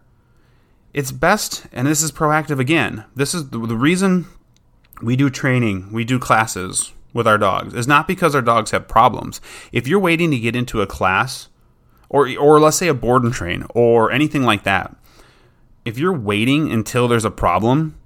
it's 0.96 1.12
best, 1.12 1.68
and 1.74 1.86
this 1.86 2.02
is 2.02 2.10
proactive 2.14 2.58
again. 2.58 3.04
This 3.14 3.34
is 3.34 3.50
the, 3.50 3.60
the 3.60 3.76
reason 3.76 4.28
we 5.02 5.18
do 5.18 5.30
training, 5.30 5.92
we 5.92 6.06
do 6.06 6.18
classes 6.18 6.94
with 7.12 7.28
our 7.28 7.38
dogs 7.38 7.74
is 7.74 7.86
not 7.86 8.08
because 8.08 8.34
our 8.34 8.42
dogs 8.42 8.72
have 8.72 8.88
problems. 8.88 9.42
If 9.74 9.90
you're 9.90 10.00
waiting 10.00 10.32
to 10.32 10.40
get 10.40 10.56
into 10.56 10.82
a 10.82 10.88
class, 10.88 11.50
or 12.08 12.30
or 12.38 12.62
let's 12.62 12.78
say 12.78 12.88
a 12.88 12.94
board 12.94 13.26
and 13.26 13.34
train 13.34 13.66
or 13.76 14.10
anything 14.10 14.44
like 14.44 14.64
that, 14.64 14.96
if 15.84 15.98
you're 15.98 16.18
waiting 16.18 16.72
until 16.72 17.10
there's 17.10 17.26
a 17.26 17.32
problem, 17.32 18.00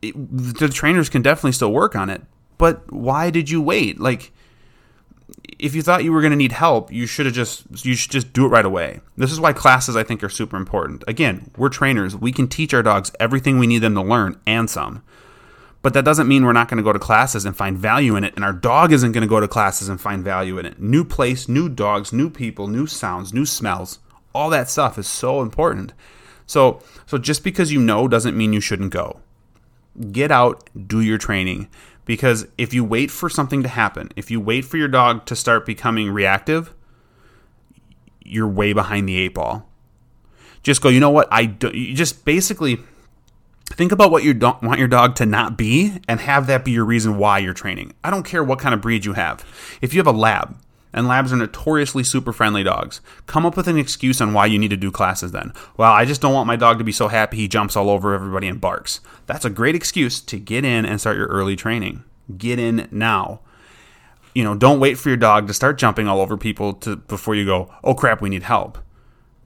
it, 0.00 0.14
the 0.16 0.70
trainers 0.70 1.10
can 1.10 1.20
definitely 1.20 1.52
still 1.52 1.72
work 1.72 1.94
on 1.94 2.08
it. 2.08 2.22
But 2.56 2.90
why 2.90 3.28
did 3.28 3.50
you 3.50 3.60
wait? 3.60 4.00
Like 4.00 4.32
if 5.60 5.74
you 5.74 5.82
thought 5.82 6.04
you 6.04 6.12
were 6.12 6.20
going 6.20 6.32
to 6.32 6.36
need 6.36 6.52
help, 6.52 6.92
you 6.92 7.06
should 7.06 7.26
have 7.26 7.34
just 7.34 7.64
you 7.84 7.94
should 7.94 8.10
just 8.10 8.32
do 8.32 8.46
it 8.46 8.48
right 8.48 8.64
away. 8.64 9.00
This 9.16 9.30
is 9.30 9.40
why 9.40 9.52
classes 9.52 9.96
I 9.96 10.02
think 10.02 10.24
are 10.24 10.28
super 10.28 10.56
important. 10.56 11.04
Again, 11.06 11.50
we're 11.56 11.68
trainers. 11.68 12.16
We 12.16 12.32
can 12.32 12.48
teach 12.48 12.74
our 12.74 12.82
dogs 12.82 13.12
everything 13.20 13.58
we 13.58 13.66
need 13.66 13.78
them 13.78 13.94
to 13.94 14.02
learn 14.02 14.40
and 14.46 14.68
some. 14.68 15.02
But 15.82 15.94
that 15.94 16.04
doesn't 16.04 16.28
mean 16.28 16.44
we're 16.44 16.52
not 16.52 16.68
going 16.68 16.76
to 16.76 16.82
go 16.82 16.92
to 16.92 16.98
classes 16.98 17.46
and 17.46 17.56
find 17.56 17.78
value 17.78 18.16
in 18.16 18.24
it 18.24 18.34
and 18.36 18.44
our 18.44 18.52
dog 18.52 18.92
isn't 18.92 19.12
going 19.12 19.22
to 19.22 19.28
go 19.28 19.40
to 19.40 19.48
classes 19.48 19.88
and 19.88 20.00
find 20.00 20.22
value 20.22 20.58
in 20.58 20.66
it. 20.66 20.80
New 20.80 21.04
place, 21.04 21.48
new 21.48 21.68
dogs, 21.68 22.12
new 22.12 22.28
people, 22.28 22.66
new 22.66 22.86
sounds, 22.86 23.32
new 23.32 23.46
smells, 23.46 23.98
All 24.34 24.50
that 24.50 24.68
stuff 24.68 24.98
is 24.98 25.06
so 25.06 25.40
important. 25.40 25.92
So, 26.46 26.82
so 27.06 27.16
just 27.16 27.44
because 27.44 27.72
you 27.72 27.80
know 27.80 28.08
doesn't 28.08 28.36
mean 28.36 28.52
you 28.52 28.60
shouldn't 28.60 28.92
go. 28.92 29.20
Get 30.12 30.30
out, 30.30 30.68
do 30.86 31.00
your 31.00 31.18
training. 31.18 31.68
Because 32.10 32.48
if 32.58 32.74
you 32.74 32.82
wait 32.82 33.08
for 33.08 33.30
something 33.30 33.62
to 33.62 33.68
happen, 33.68 34.10
if 34.16 34.32
you 34.32 34.40
wait 34.40 34.64
for 34.64 34.76
your 34.76 34.88
dog 34.88 35.26
to 35.26 35.36
start 35.36 35.64
becoming 35.64 36.10
reactive, 36.10 36.74
you're 38.24 38.48
way 38.48 38.72
behind 38.72 39.08
the 39.08 39.16
eight 39.16 39.34
ball. 39.34 39.68
Just 40.64 40.82
go, 40.82 40.88
you 40.88 40.98
know 40.98 41.10
what? 41.10 41.28
I 41.30 41.44
do, 41.44 41.68
you 41.68 41.94
just 41.94 42.24
basically 42.24 42.80
think 43.66 43.92
about 43.92 44.10
what 44.10 44.24
you 44.24 44.34
don't 44.34 44.60
want 44.60 44.80
your 44.80 44.88
dog 44.88 45.14
to 45.14 45.24
not 45.24 45.56
be 45.56 46.00
and 46.08 46.18
have 46.18 46.48
that 46.48 46.64
be 46.64 46.72
your 46.72 46.84
reason 46.84 47.16
why 47.16 47.38
you're 47.38 47.54
training. 47.54 47.92
I 48.02 48.10
don't 48.10 48.24
care 48.24 48.42
what 48.42 48.58
kind 48.58 48.74
of 48.74 48.80
breed 48.80 49.04
you 49.04 49.12
have. 49.12 49.44
If 49.80 49.94
you 49.94 50.00
have 50.00 50.08
a 50.08 50.10
lab, 50.10 50.58
and 50.92 51.06
labs 51.06 51.32
are 51.32 51.36
notoriously 51.36 52.02
super 52.02 52.32
friendly 52.32 52.62
dogs. 52.62 53.00
Come 53.26 53.46
up 53.46 53.56
with 53.56 53.68
an 53.68 53.78
excuse 53.78 54.20
on 54.20 54.32
why 54.32 54.46
you 54.46 54.58
need 54.58 54.70
to 54.70 54.76
do 54.76 54.90
classes 54.90 55.32
then. 55.32 55.52
Well, 55.76 55.92
I 55.92 56.04
just 56.04 56.20
don't 56.20 56.34
want 56.34 56.46
my 56.46 56.56
dog 56.56 56.78
to 56.78 56.84
be 56.84 56.92
so 56.92 57.08
happy 57.08 57.36
he 57.36 57.48
jumps 57.48 57.76
all 57.76 57.90
over 57.90 58.14
everybody 58.14 58.48
and 58.48 58.60
barks. 58.60 59.00
That's 59.26 59.44
a 59.44 59.50
great 59.50 59.74
excuse 59.74 60.20
to 60.22 60.38
get 60.38 60.64
in 60.64 60.84
and 60.84 61.00
start 61.00 61.16
your 61.16 61.28
early 61.28 61.56
training. 61.56 62.04
Get 62.36 62.58
in 62.58 62.88
now. 62.90 63.40
You 64.34 64.44
know, 64.44 64.54
don't 64.54 64.80
wait 64.80 64.98
for 64.98 65.08
your 65.08 65.16
dog 65.16 65.48
to 65.48 65.54
start 65.54 65.78
jumping 65.78 66.06
all 66.06 66.20
over 66.20 66.36
people 66.36 66.74
to 66.74 66.96
before 66.96 67.34
you 67.34 67.44
go, 67.44 67.72
"Oh 67.82 67.94
crap, 67.94 68.20
we 68.22 68.28
need 68.28 68.44
help." 68.44 68.78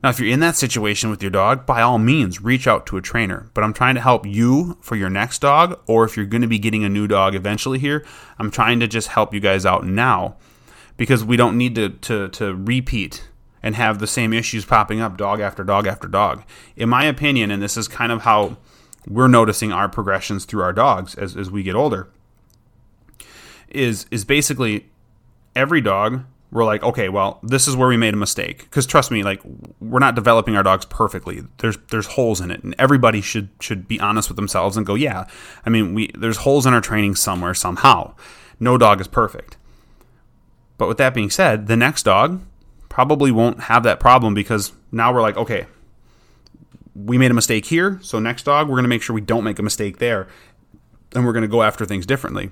Now, 0.03 0.11
if 0.11 0.21
you're 0.21 0.29
in 0.29 0.41
that 0.41 0.57
situation 0.57 1.09
with 1.09 1.23
your 1.23 1.31
dog, 1.31 1.65
by 1.65 1.81
all 1.81 1.97
means, 1.97 2.43
reach 2.43 2.67
out 2.67 2.85
to 2.87 2.99
a 2.99 3.01
trainer. 3.01 3.49
But 3.55 3.65
I'm 3.65 3.73
trying 3.73 3.95
to 3.95 4.03
help 4.03 4.27
you 4.27 4.77
for 4.83 4.97
your 4.97 5.09
next 5.09 5.39
dog, 5.39 5.81
or 5.87 6.05
if 6.05 6.15
you're 6.15 6.27
going 6.27 6.43
to 6.43 6.47
be 6.47 6.59
getting 6.59 6.85
a 6.85 6.91
new 6.91 7.07
dog 7.07 7.35
eventually 7.35 7.79
here, 7.79 8.05
I'm 8.39 8.51
trying 8.51 8.81
to 8.81 8.87
just 8.87 9.09
help 9.09 9.33
you 9.33 9.41
guys 9.41 9.65
out 9.65 9.87
now 9.87 10.37
because 10.97 11.25
we 11.25 11.37
don't 11.37 11.57
need 11.57 11.75
to, 11.75 11.91
to, 11.91 12.29
to 12.29 12.55
repeat 12.55 13.29
and 13.63 13.75
have 13.75 13.99
the 13.99 14.07
same 14.07 14.33
issues 14.33 14.65
popping 14.65 15.01
up 15.01 15.17
dog 15.17 15.41
after 15.41 15.65
dog 15.65 15.87
after 15.87 16.07
dog. 16.07 16.45
In 16.77 16.89
my 16.89 17.05
opinion, 17.05 17.51
and 17.51 17.63
this 17.63 17.77
is 17.77 17.89
kind 17.89 18.13
of 18.13 18.23
how 18.23 18.57
we're 19.09 19.29
noticing 19.29 19.73
our 19.73 19.89
progressions 19.89 20.45
through 20.45 20.63
our 20.63 20.73
dogs 20.73 21.15
as, 21.15 21.37
as 21.37 21.51
we 21.51 21.63
get 21.63 21.75
older, 21.75 22.09
is 23.69 24.07
is 24.11 24.25
basically 24.25 24.87
every 25.57 25.81
dog 25.81 26.25
we're 26.55 26.65
like, 26.65 26.85
okay, 26.85 27.09
well, 27.09 27.41
this 27.43 27.67
is 27.67 27.75
where 27.75 27.89
we 27.89 27.97
made 27.97 28.15
a 28.15 28.17
mistake. 28.17 28.59
Because 28.59 28.87
trust 28.87 29.11
me, 29.11 29.25
like 29.25 29.41
we're 29.81 29.99
not 29.99 30.15
developing 30.15 30.57
our 30.57 30.63
dogs 30.63 30.85
perfectly. 30.85 31.43
There's 31.59 31.77
there's 31.91 32.07
holes 32.07 32.41
in 32.41 32.53
it, 32.53 32.63
and 32.63 32.77
everybody 32.79 33.21
should 33.21 33.49
should 33.61 33.89
be 33.89 33.99
honest 33.99 34.29
with 34.29 34.37
themselves 34.37 34.77
and 34.77 34.87
go, 34.87 34.95
yeah. 34.95 35.27
I 35.67 35.71
mean, 35.71 35.95
we 35.95 36.13
there's 36.15 36.39
holes 36.39 36.65
in 36.65 36.73
our 36.73 36.81
training 36.81 37.17
somewhere 37.17 37.55
somehow. 37.55 38.15
No 38.61 38.79
dog 38.79 39.01
is 39.01 39.09
perfect. 39.09 39.57
But 40.79 40.89
with 40.89 40.99
that 40.99 41.15
being 41.15 41.31
said, 41.31 41.67
the 41.67 41.77
next 41.77 42.03
dog 42.03 42.43
probably 42.89 43.31
won't 43.31 43.65
have 43.65 43.83
that 43.85 44.01
problem 44.01 44.35
because 44.35 44.73
now 44.93 45.13
we're 45.13 45.23
like, 45.23 45.37
okay, 45.37 45.67
we 46.95 47.19
made 47.19 47.31
a 47.31 47.35
mistake 47.35 47.67
here, 47.67 47.99
so 48.03 48.19
next 48.19 48.45
dog 48.45 48.69
we're 48.69 48.77
going 48.77 48.85
to 48.85 48.89
make 48.89 49.03
sure 49.03 49.15
we 49.15 49.21
don't 49.21 49.45
make 49.45 49.59
a 49.59 49.63
mistake 49.63 49.99
there, 49.99 50.29
and 51.15 51.25
we're 51.25 51.33
going 51.33 51.43
to 51.43 51.49
go 51.49 51.63
after 51.63 51.85
things 51.85 52.07
differently 52.07 52.51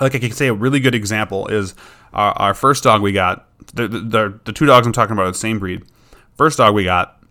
like 0.00 0.14
I 0.14 0.18
can 0.18 0.32
say 0.32 0.48
a 0.48 0.54
really 0.54 0.80
good 0.80 0.94
example 0.94 1.48
is 1.48 1.74
our, 2.12 2.32
our 2.32 2.54
first 2.54 2.84
dog 2.84 3.02
we 3.02 3.12
got. 3.12 3.48
The, 3.74 3.88
the, 3.88 4.40
the 4.44 4.52
two 4.52 4.66
dogs 4.66 4.86
I'm 4.86 4.92
talking 4.92 5.12
about 5.12 5.26
are 5.26 5.32
the 5.32 5.38
same 5.38 5.58
breed. 5.58 5.82
First 6.36 6.58
dog 6.58 6.74
we 6.74 6.84
got, 6.84 7.22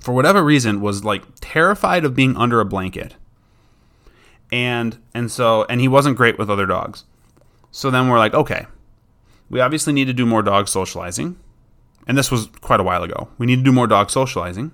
for 0.00 0.12
whatever 0.12 0.42
reason, 0.42 0.80
was 0.80 1.04
like 1.04 1.22
terrified 1.40 2.04
of 2.04 2.14
being 2.14 2.36
under 2.36 2.60
a 2.60 2.64
blanket, 2.64 3.16
and 4.52 4.98
and 5.12 5.30
so 5.30 5.64
and 5.68 5.80
he 5.80 5.88
wasn't 5.88 6.16
great 6.16 6.38
with 6.38 6.48
other 6.48 6.66
dogs. 6.66 7.04
So 7.70 7.90
then 7.90 8.08
we're 8.08 8.18
like, 8.18 8.32
okay, 8.32 8.66
we 9.50 9.60
obviously 9.60 9.92
need 9.92 10.06
to 10.06 10.12
do 10.12 10.26
more 10.26 10.42
dog 10.42 10.68
socializing, 10.68 11.36
and 12.06 12.16
this 12.16 12.30
was 12.30 12.46
quite 12.60 12.80
a 12.80 12.84
while 12.84 13.02
ago. 13.02 13.28
We 13.38 13.46
need 13.46 13.56
to 13.56 13.62
do 13.62 13.72
more 13.72 13.86
dog 13.86 14.10
socializing. 14.10 14.72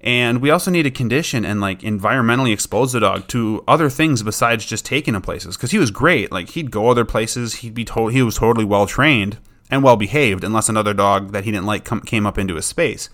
And 0.00 0.42
we 0.42 0.50
also 0.50 0.70
need 0.70 0.82
to 0.82 0.90
condition 0.90 1.46
and 1.46 1.62
like 1.62 1.80
environmentally 1.80 2.52
expose 2.52 2.92
the 2.92 3.00
dog 3.00 3.26
to 3.28 3.64
other 3.66 3.88
things 3.88 4.22
besides 4.22 4.66
just 4.66 4.84
taking 4.84 5.14
him 5.14 5.22
places. 5.22 5.56
Because 5.56 5.70
he 5.70 5.78
was 5.78 5.90
great, 5.90 6.30
like 6.30 6.50
he'd 6.50 6.70
go 6.70 6.90
other 6.90 7.06
places. 7.06 7.54
He'd 7.56 7.72
be 7.72 7.86
told 7.86 8.12
he 8.12 8.22
was 8.22 8.36
totally 8.36 8.66
well 8.66 8.86
trained 8.86 9.38
and 9.70 9.82
well 9.82 9.96
behaved, 9.96 10.44
unless 10.44 10.68
another 10.68 10.92
dog 10.92 11.32
that 11.32 11.44
he 11.44 11.52
didn't 11.52 11.64
like 11.64 11.86
come, 11.86 12.02
came 12.02 12.26
up 12.26 12.36
into 12.36 12.56
his 12.56 12.66
space. 12.66 13.08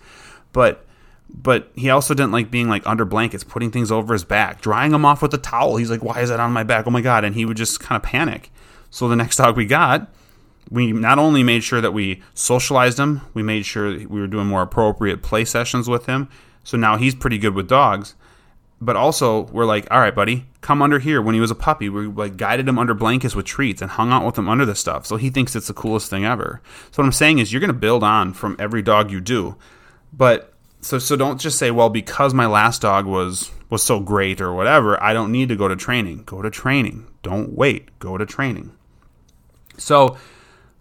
But 0.51 0.85
but 1.33 1.71
he 1.75 1.89
also 1.89 2.13
didn't 2.13 2.33
like 2.33 2.51
being 2.51 2.67
like 2.67 2.85
under 2.85 3.05
blankets, 3.05 3.45
putting 3.45 3.71
things 3.71 3.89
over 3.89 4.11
his 4.11 4.25
back, 4.25 4.61
drying 4.61 4.91
him 4.91 5.05
off 5.05 5.21
with 5.21 5.33
a 5.33 5.37
towel. 5.37 5.77
He's 5.77 5.89
like, 5.89 6.03
"Why 6.03 6.19
is 6.19 6.27
that 6.27 6.41
on 6.41 6.51
my 6.51 6.63
back? 6.63 6.87
Oh 6.87 6.91
my 6.91 6.99
god!" 6.99 7.23
And 7.23 7.35
he 7.35 7.45
would 7.45 7.55
just 7.55 7.79
kind 7.79 7.95
of 7.95 8.03
panic. 8.03 8.51
So 8.89 9.07
the 9.07 9.15
next 9.15 9.37
dog 9.37 9.55
we 9.55 9.65
got, 9.65 10.13
we 10.71 10.93
not 10.93 11.19
only 11.19 11.43
made 11.43 11.63
sure 11.63 11.81
that 11.81 11.91
we 11.91 12.23
socialized 12.33 12.97
him, 12.97 13.21
we 13.33 13.43
made 13.43 13.65
sure 13.65 13.91
we 13.91 14.21
were 14.21 14.27
doing 14.27 14.47
more 14.47 14.61
appropriate 14.61 15.21
play 15.21 15.43
sessions 15.45 15.89
with 15.89 16.05
him. 16.05 16.29
So 16.63 16.77
now 16.77 16.97
he's 16.97 17.13
pretty 17.13 17.37
good 17.37 17.53
with 17.53 17.67
dogs. 17.67 18.15
But 18.83 18.95
also, 18.95 19.43
we're 19.47 19.65
like, 19.65 19.85
all 19.91 19.99
right, 19.99 20.15
buddy, 20.15 20.47
come 20.61 20.81
under 20.81 20.97
here. 20.97 21.21
When 21.21 21.35
he 21.35 21.41
was 21.41 21.51
a 21.51 21.55
puppy, 21.55 21.87
we 21.87 22.07
like 22.07 22.35
guided 22.35 22.67
him 22.67 22.79
under 22.79 22.95
blankets 22.95 23.35
with 23.35 23.45
treats 23.45 23.79
and 23.81 23.91
hung 23.91 24.11
out 24.11 24.25
with 24.25 24.37
him 24.37 24.49
under 24.49 24.65
the 24.65 24.73
stuff. 24.73 25.05
So 25.05 25.17
he 25.17 25.29
thinks 25.29 25.55
it's 25.55 25.67
the 25.67 25.73
coolest 25.73 26.09
thing 26.09 26.25
ever. 26.25 26.61
So 26.89 27.03
what 27.03 27.05
I'm 27.05 27.11
saying 27.11 27.37
is, 27.37 27.53
you're 27.53 27.59
going 27.59 27.67
to 27.67 27.73
build 27.73 28.03
on 28.03 28.33
from 28.33 28.55
every 28.57 28.81
dog 28.81 29.11
you 29.11 29.21
do. 29.21 29.55
But 30.11 30.53
so 30.79 30.97
so 30.97 31.15
don't 31.15 31.39
just 31.39 31.59
say, 31.59 31.69
well, 31.69 31.89
because 31.89 32.33
my 32.33 32.47
last 32.47 32.81
dog 32.81 33.05
was 33.05 33.51
was 33.69 33.83
so 33.83 33.99
great 33.99 34.41
or 34.41 34.53
whatever, 34.53 35.01
I 35.03 35.13
don't 35.13 35.31
need 35.31 35.49
to 35.49 35.55
go 35.55 35.67
to 35.67 35.75
training. 35.75 36.23
Go 36.25 36.41
to 36.41 36.49
training. 36.49 37.07
Don't 37.21 37.53
wait. 37.53 37.99
Go 37.99 38.17
to 38.17 38.25
training. 38.25 38.71
So 39.77 40.17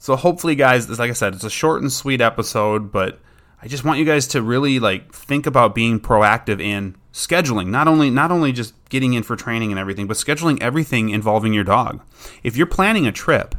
so 0.01 0.17
hopefully, 0.17 0.55
guys, 0.55 0.89
like 0.99 1.11
I 1.11 1.13
said, 1.13 1.35
it's 1.35 1.45
a 1.45 1.51
short 1.51 1.83
and 1.83 1.93
sweet 1.93 2.23
episode, 2.23 2.91
but 2.91 3.21
I 3.61 3.69
just 3.69 3.85
want 3.85 3.99
you 3.99 4.07
guys 4.07 4.27
to 4.29 4.41
really 4.41 4.79
like 4.79 5.13
think 5.13 5.47
about 5.47 5.75
being 5.75 6.01
proactive 6.01 6.59
in 6.59 6.97
scheduling. 7.13 7.67
Not 7.67 7.87
only 7.87 8.09
not 8.09 8.33
only 8.33 8.51
just 8.51 8.73
getting 8.89 9.13
in 9.13 9.23
for 9.23 9.37
training 9.37 9.71
and 9.71 9.79
everything, 9.79 10.07
but 10.07 10.17
scheduling 10.17 10.59
everything 10.63 11.11
involving 11.11 11.53
your 11.53 11.65
dog. 11.65 12.01
If 12.43 12.57
you're 12.57 12.67
planning 12.67 13.07
a 13.07 13.13
trip, 13.13 13.55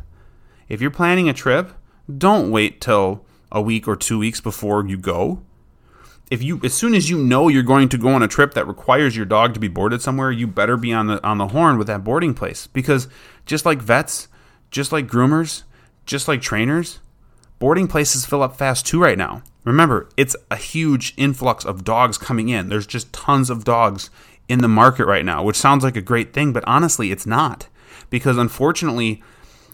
if 0.68 0.82
you're 0.82 0.90
planning 0.90 1.30
a 1.30 1.34
trip, 1.34 1.74
don't 2.18 2.50
wait 2.50 2.82
till 2.82 3.24
a 3.52 3.62
week 3.62 3.88
or 3.88 3.96
2 3.96 4.18
weeks 4.18 4.42
before 4.42 4.84
you 4.88 4.98
go. 4.98 5.44
If 6.32 6.42
you 6.42 6.60
as 6.64 6.74
soon 6.74 6.96
as 6.96 7.08
you 7.08 7.20
know 7.20 7.50
you're 7.50 7.62
going 7.62 7.88
to 7.90 8.00
go 8.00 8.10
on 8.10 8.24
a 8.24 8.28
trip 8.28 8.56
that 8.56 8.68
requires 8.68 9.16
your 9.16 9.28
dog 9.28 9.54
to 9.54 9.60
be 9.60 9.68
boarded 9.68 10.02
somewhere, 10.02 10.32
you 10.32 10.48
better 10.48 10.76
be 10.76 10.92
on 10.92 11.06
the 11.06 11.24
on 11.24 11.38
the 11.38 11.50
horn 11.50 11.78
with 11.78 11.86
that 11.86 12.04
boarding 12.04 12.34
place 12.34 12.66
because 12.66 13.08
just 13.46 13.64
like 13.64 13.80
vets, 13.80 14.28
just 14.72 14.92
like 14.92 15.06
groomers, 15.06 15.66
just 16.12 16.28
like 16.28 16.42
trainers, 16.42 17.00
boarding 17.58 17.88
places 17.88 18.26
fill 18.26 18.44
up 18.44 18.56
fast 18.56 18.86
too 18.86 19.02
right 19.02 19.18
now. 19.18 19.42
Remember, 19.64 20.10
it's 20.18 20.36
a 20.52 20.56
huge 20.56 21.14
influx 21.18 21.66
of 21.66 21.84
dogs 21.84 22.18
coming 22.18 22.50
in. 22.50 22.70
There's 22.70 22.88
just 22.88 23.14
tons 23.14 23.50
of 23.50 23.64
dogs 23.64 24.10
in 24.48 24.60
the 24.60 24.68
market 24.68 25.06
right 25.06 25.26
now, 25.26 25.44
which 25.44 25.56
sounds 25.56 25.84
like 25.84 25.96
a 25.96 26.02
great 26.02 26.34
thing, 26.34 26.52
but 26.52 26.64
honestly, 26.68 27.12
it's 27.12 27.26
not. 27.26 27.68
Because 28.10 28.38
unfortunately, 28.38 29.24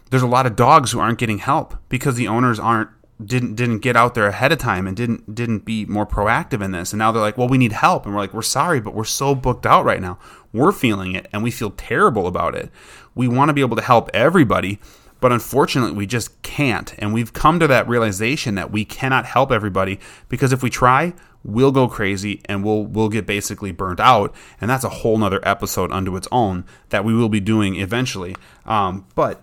there's 0.09 0.23
a 0.23 0.27
lot 0.27 0.45
of 0.45 0.55
dogs 0.55 0.91
who 0.91 0.99
aren't 0.99 1.17
getting 1.17 1.39
help 1.39 1.75
because 1.89 2.15
the 2.15 2.27
owners 2.27 2.59
aren't 2.59 2.89
didn't 3.23 3.55
didn't 3.55 3.79
get 3.79 3.95
out 3.95 4.13
there 4.13 4.27
ahead 4.27 4.51
of 4.51 4.59
time 4.59 4.85
and 4.85 4.95
didn't 4.95 5.33
didn't 5.33 5.65
be 5.65 5.85
more 5.85 6.05
proactive 6.05 6.61
in 6.61 6.71
this. 6.71 6.93
And 6.93 6.99
now 6.99 7.11
they're 7.11 7.21
like, 7.21 7.37
"Well, 7.37 7.47
we 7.47 7.57
need 7.57 7.71
help." 7.71 8.05
And 8.05 8.13
we're 8.13 8.21
like, 8.21 8.33
"We're 8.33 8.43
sorry, 8.43 8.79
but 8.79 8.93
we're 8.93 9.05
so 9.05 9.33
booked 9.33 9.65
out 9.65 9.85
right 9.85 10.01
now. 10.01 10.19
We're 10.53 10.71
feeling 10.71 11.15
it 11.15 11.27
and 11.33 11.41
we 11.41 11.49
feel 11.49 11.71
terrible 11.71 12.27
about 12.27 12.53
it. 12.53 12.69
We 13.15 13.27
want 13.27 13.49
to 13.49 13.53
be 13.53 13.61
able 13.61 13.75
to 13.77 13.81
help 13.81 14.11
everybody, 14.13 14.79
but 15.19 15.31
unfortunately, 15.31 15.93
we 15.93 16.05
just 16.05 16.41
can't. 16.41 16.93
And 16.97 17.13
we've 17.13 17.33
come 17.33 17.59
to 17.59 17.67
that 17.67 17.87
realization 17.87 18.55
that 18.55 18.71
we 18.71 18.85
cannot 18.85 19.25
help 19.25 19.51
everybody 19.51 19.99
because 20.29 20.51
if 20.51 20.61
we 20.61 20.69
try, 20.69 21.13
we'll 21.43 21.71
go 21.71 21.87
crazy 21.87 22.41
and 22.45 22.63
we'll 22.63 22.85
we'll 22.85 23.09
get 23.09 23.25
basically 23.25 23.71
burnt 23.71 23.99
out. 23.99 24.33
And 24.59 24.69
that's 24.69 24.83
a 24.83 24.89
whole 24.89 25.17
nother 25.17 25.39
episode 25.47 25.91
unto 25.91 26.15
its 26.15 26.27
own 26.31 26.65
that 26.89 27.03
we 27.03 27.13
will 27.13 27.29
be 27.29 27.39
doing 27.39 27.75
eventually. 27.75 28.35
Um, 28.65 29.07
but 29.15 29.41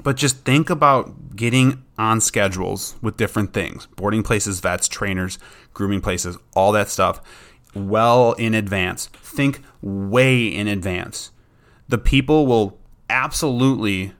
but 0.00 0.16
just 0.16 0.44
think 0.44 0.70
about 0.70 1.34
getting 1.34 1.82
on 1.96 2.20
schedules 2.20 2.94
with 3.02 3.16
different 3.16 3.52
things 3.52 3.86
boarding 3.96 4.22
places, 4.22 4.60
vets, 4.60 4.88
trainers, 4.88 5.38
grooming 5.74 6.00
places, 6.00 6.36
all 6.54 6.72
that 6.72 6.88
stuff 6.88 7.20
well 7.74 8.32
in 8.32 8.54
advance. 8.54 9.06
Think 9.06 9.62
way 9.82 10.46
in 10.46 10.68
advance. 10.68 11.30
The 11.88 11.98
people 11.98 12.46
will 12.46 12.78
absolutely 13.08 14.12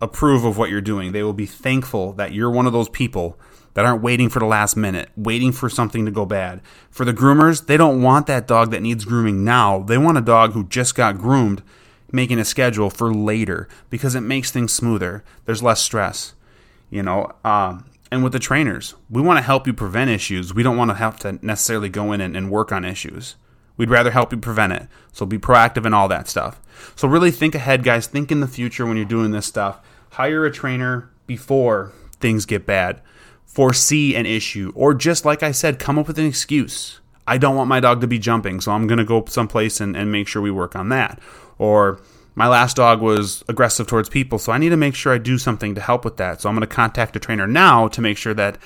approve 0.00 0.44
of 0.44 0.58
what 0.58 0.70
you're 0.70 0.80
doing. 0.80 1.12
They 1.12 1.22
will 1.22 1.32
be 1.32 1.46
thankful 1.46 2.12
that 2.14 2.32
you're 2.32 2.50
one 2.50 2.66
of 2.66 2.72
those 2.72 2.88
people 2.88 3.38
that 3.74 3.84
aren't 3.84 4.02
waiting 4.02 4.30
for 4.30 4.38
the 4.38 4.46
last 4.46 4.76
minute, 4.76 5.10
waiting 5.16 5.52
for 5.52 5.68
something 5.68 6.06
to 6.06 6.10
go 6.10 6.24
bad. 6.24 6.62
For 6.90 7.04
the 7.04 7.12
groomers, 7.12 7.66
they 7.66 7.76
don't 7.76 8.02
want 8.02 8.26
that 8.26 8.46
dog 8.46 8.70
that 8.70 8.80
needs 8.82 9.04
grooming 9.04 9.44
now. 9.44 9.80
They 9.80 9.98
want 9.98 10.18
a 10.18 10.22
dog 10.22 10.52
who 10.52 10.66
just 10.66 10.94
got 10.94 11.18
groomed 11.18 11.62
making 12.10 12.38
a 12.38 12.44
schedule 12.44 12.88
for 12.88 13.12
later 13.12 13.68
because 13.90 14.14
it 14.14 14.22
makes 14.22 14.50
things 14.50 14.72
smoother. 14.72 15.24
There's 15.44 15.62
less 15.62 15.82
stress, 15.82 16.34
you 16.88 17.02
know. 17.02 17.32
Um, 17.44 17.84
and 18.10 18.22
with 18.22 18.32
the 18.32 18.38
trainers, 18.38 18.94
we 19.10 19.20
want 19.20 19.38
to 19.38 19.42
help 19.42 19.66
you 19.66 19.74
prevent 19.74 20.10
issues. 20.10 20.54
We 20.54 20.62
don't 20.62 20.76
want 20.76 20.90
to 20.90 20.96
have 20.96 21.18
to 21.20 21.38
necessarily 21.44 21.88
go 21.88 22.12
in 22.12 22.20
and, 22.20 22.36
and 22.36 22.50
work 22.50 22.72
on 22.72 22.84
issues. 22.84 23.36
We'd 23.76 23.90
rather 23.90 24.10
help 24.10 24.32
you 24.32 24.38
prevent 24.38 24.72
it. 24.72 24.88
So 25.12 25.26
be 25.26 25.38
proactive 25.38 25.86
in 25.86 25.94
all 25.94 26.08
that 26.08 26.28
stuff. 26.28 26.60
So 26.94 27.08
really 27.08 27.30
think 27.30 27.54
ahead, 27.54 27.82
guys. 27.84 28.06
Think 28.06 28.32
in 28.32 28.40
the 28.40 28.48
future 28.48 28.86
when 28.86 28.96
you're 28.96 29.06
doing 29.06 29.30
this 29.32 29.46
stuff. 29.46 29.80
Hire 30.10 30.44
a 30.46 30.50
trainer 30.50 31.10
before 31.26 31.92
things 32.20 32.46
get 32.46 32.64
bad. 32.66 33.02
foresee 33.56 34.14
an 34.14 34.26
issue, 34.26 34.70
or 34.74 34.92
just 34.92 35.24
like 35.24 35.42
I 35.42 35.50
said, 35.50 35.78
come 35.78 35.98
up 35.98 36.06
with 36.06 36.18
an 36.18 36.26
excuse. 36.26 37.00
I 37.26 37.38
don't 37.38 37.56
want 37.56 37.70
my 37.70 37.80
dog 37.80 38.02
to 38.02 38.06
be 38.06 38.18
jumping, 38.18 38.60
so 38.60 38.70
I'm 38.70 38.86
going 38.86 38.98
to 38.98 39.04
go 39.04 39.24
someplace 39.28 39.80
and, 39.80 39.96
and 39.96 40.12
make 40.12 40.28
sure 40.28 40.42
we 40.42 40.50
work 40.50 40.76
on 40.76 40.90
that. 40.90 41.20
Or 41.56 41.98
my 42.34 42.48
last 42.48 42.76
dog 42.76 43.00
was 43.00 43.42
aggressive 43.48 43.86
towards 43.86 44.10
people, 44.10 44.38
so 44.38 44.52
I 44.52 44.58
need 44.58 44.68
to 44.68 44.76
make 44.76 44.94
sure 44.94 45.14
I 45.14 45.16
do 45.16 45.38
something 45.38 45.74
to 45.74 45.80
help 45.80 46.04
with 46.04 46.18
that. 46.18 46.42
So 46.42 46.50
I'm 46.50 46.54
going 46.54 46.68
to 46.68 46.74
contact 46.74 47.16
a 47.16 47.18
trainer 47.18 47.46
now 47.46 47.88
to 47.88 48.02
make 48.02 48.18
sure 48.18 48.34
that 48.34 48.58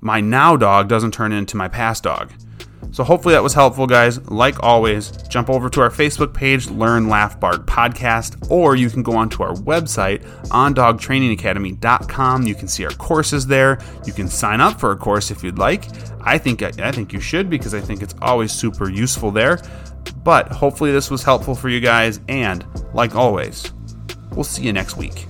my 0.00 0.22
now 0.22 0.56
dog 0.56 0.88
doesn't 0.88 1.12
turn 1.12 1.32
into 1.32 1.58
my 1.58 1.68
past 1.68 2.02
dog. 2.02 2.32
So 2.92 3.02
hopefully 3.02 3.34
that 3.34 3.42
was 3.42 3.54
helpful, 3.54 3.86
guys. 3.86 4.20
Like 4.30 4.62
always, 4.62 5.10
jump 5.28 5.50
over 5.50 5.68
to 5.70 5.80
our 5.80 5.90
Facebook 5.90 6.32
page, 6.32 6.68
Learn 6.70 7.08
Laugh 7.08 7.40
Bark 7.40 7.66
Podcast, 7.66 8.50
or 8.50 8.76
you 8.76 8.88
can 8.88 9.02
go 9.02 9.16
onto 9.16 9.42
our 9.42 9.54
website, 9.54 10.24
ondogtrainingacademy.com. 10.48 12.42
You 12.44 12.54
can 12.54 12.68
see 12.68 12.84
our 12.84 12.92
courses 12.92 13.46
there. 13.46 13.78
You 14.04 14.12
can 14.12 14.28
sign 14.28 14.60
up 14.60 14.78
for 14.78 14.92
a 14.92 14.96
course 14.96 15.30
if 15.30 15.42
you'd 15.42 15.58
like. 15.58 15.86
I 16.20 16.38
think 16.38 16.62
I 16.62 16.92
think 16.92 17.12
you 17.12 17.20
should 17.20 17.50
because 17.50 17.74
I 17.74 17.80
think 17.80 18.02
it's 18.02 18.14
always 18.22 18.52
super 18.52 18.88
useful 18.88 19.30
there. 19.30 19.60
But 20.22 20.48
hopefully 20.48 20.92
this 20.92 21.10
was 21.10 21.22
helpful 21.22 21.54
for 21.54 21.68
you 21.68 21.80
guys, 21.80 22.20
and 22.28 22.64
like 22.94 23.14
always, 23.14 23.72
we'll 24.32 24.44
see 24.44 24.62
you 24.62 24.72
next 24.72 24.96
week. 24.96 25.26